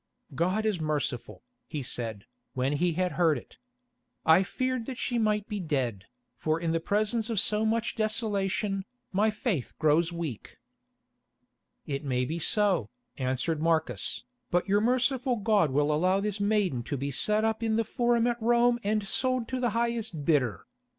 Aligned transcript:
"God 0.33 0.65
is 0.65 0.81
merciful," 0.81 1.43
he 1.67 1.83
said, 1.83 2.25
when 2.55 2.73
he 2.73 2.93
had 2.93 3.11
heard 3.11 3.37
it. 3.37 3.57
"I 4.25 4.41
feared 4.41 4.87
that 4.87 4.97
she 4.97 5.19
might 5.19 5.47
be 5.47 5.59
dead, 5.59 6.05
for 6.35 6.59
in 6.59 6.71
the 6.71 6.79
presence 6.79 7.29
of 7.29 7.39
so 7.39 7.67
much 7.67 7.95
desolation, 7.95 8.85
my 9.11 9.29
faith 9.29 9.73
grows 9.77 10.11
weak." 10.11 10.57
"It 11.85 12.03
may 12.03 12.25
be 12.25 12.39
so," 12.39 12.89
answered 13.19 13.61
Marcus, 13.61 14.23
"but 14.49 14.67
your 14.67 14.81
merciful 14.81 15.35
God 15.35 15.69
will 15.69 15.93
allow 15.93 16.19
this 16.19 16.39
maiden 16.39 16.81
to 16.85 16.97
be 16.97 17.11
set 17.11 17.45
up 17.45 17.61
in 17.61 17.75
the 17.75 17.83
Forum 17.85 18.25
at 18.25 18.41
Rome 18.41 18.79
and 18.83 19.03
sold 19.03 19.47
to 19.49 19.59
the 19.59 19.69
highest 19.77 20.25
bidder. 20.25 20.65